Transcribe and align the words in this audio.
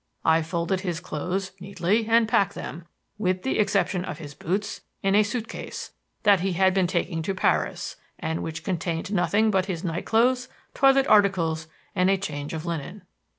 I 0.25 0.41
folded 0.41 0.79
his 0.81 0.99
clothes 0.99 1.51
neatly 1.59 2.07
and 2.09 2.27
packed 2.27 2.55
them, 2.55 2.87
with 3.19 3.43
the 3.43 3.59
exception 3.59 4.03
of 4.03 4.17
his 4.17 4.33
boots, 4.33 4.81
in 5.03 5.13
a 5.13 5.21
suit 5.21 5.47
case 5.47 5.91
that 6.23 6.39
he 6.39 6.53
had 6.53 6.73
been 6.73 6.87
taking 6.87 7.21
to 7.21 7.35
Paris 7.35 7.97
and 8.17 8.41
which 8.41 8.63
contained 8.63 9.13
nothing 9.13 9.51
but 9.51 9.67
his 9.67 9.83
nightclothes, 9.83 10.49
toilet 10.73 11.05
articles, 11.05 11.67
and 11.93 12.09
a 12.09 12.17
change 12.17 12.51
of 12.51 12.65
linen. 12.65 13.03